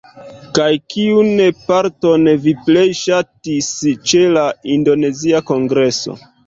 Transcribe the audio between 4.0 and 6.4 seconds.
ĉe la indonezia kongreso?